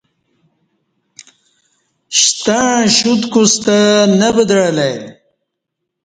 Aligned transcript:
شتݩع 2.21 2.75
شوت 2.95 3.21
کُستہ 3.33 3.77
نہ 4.19 4.29
ودعہ 4.35 4.69
لہ 4.75 4.83
ای 4.89 4.95